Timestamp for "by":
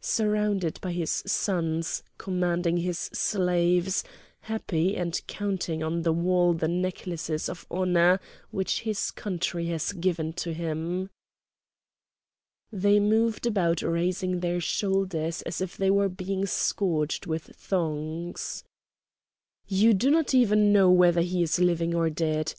0.80-0.90